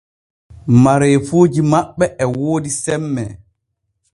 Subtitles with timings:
[0.83, 3.23] Mareefuuji maɓɓe e woodi semme.